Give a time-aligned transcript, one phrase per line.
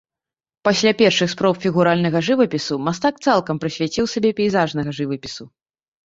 [0.67, 5.43] Пасля першых спроб фігуральнага жывапісу мастак цалкам прысвяціў сябе пейзажнага жывапісу.